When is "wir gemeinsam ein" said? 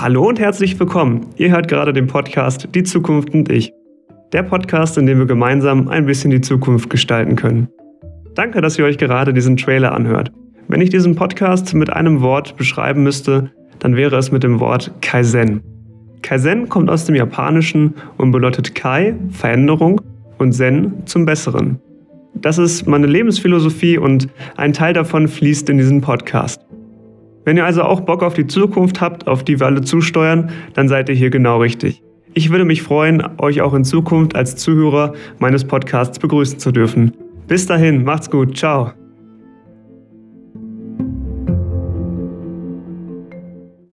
5.18-6.06